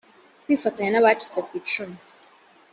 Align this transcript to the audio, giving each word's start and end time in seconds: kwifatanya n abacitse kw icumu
kwifatanya 0.43 0.89
n 0.91 0.97
abacitse 1.01 1.39
kw 1.47 1.51
icumu 1.59 1.97